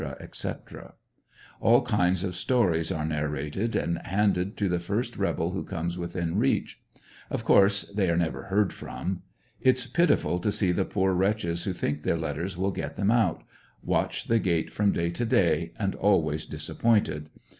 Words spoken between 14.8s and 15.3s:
day to